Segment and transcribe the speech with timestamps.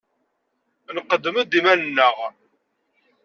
[0.95, 2.17] Nqeddem-d iman-nneɣ.